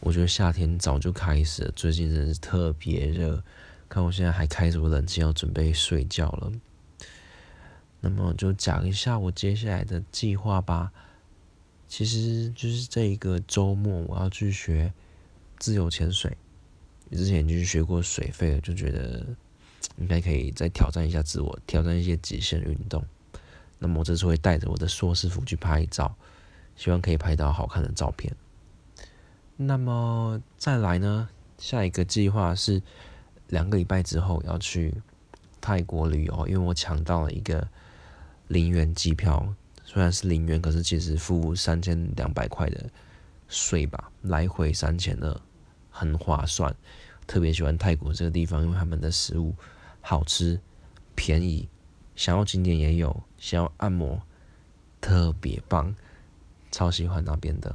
[0.00, 3.42] 我觉得夏天早就开始了，最近真是特别热。
[3.88, 6.52] 看我现在还开着我冷气，要准备睡觉了。
[8.00, 10.92] 那么就讲一下我接下来的计划吧。
[11.88, 14.92] 其实就是这一个周末我要去学
[15.58, 16.36] 自由潜水。
[17.10, 19.26] 之前就是学过水肺了，就觉得
[19.96, 23.02] 应该可以再挑战一下自我，挑战一些极限运动。
[23.78, 26.14] 那么我这次会带着我的硕士服去拍照，
[26.76, 28.30] 希望可以拍到好看的照片。
[29.60, 32.80] 那么再来呢，下一个计划是
[33.48, 34.94] 两个礼拜之后要去
[35.60, 37.66] 泰国旅游，因为我抢到了一个
[38.46, 39.52] 零元机票，
[39.84, 42.88] 虽然是零元，可是其实付三千两百块的
[43.48, 45.40] 税吧，来回三千二，
[45.90, 46.72] 很划算。
[47.26, 49.52] 特别喜欢泰国这个地方，因为他们的食物
[50.00, 50.60] 好吃、
[51.16, 51.68] 便宜，
[52.14, 54.22] 想要景点也有，想要按摩
[55.00, 55.92] 特别棒，
[56.70, 57.74] 超喜欢那边的。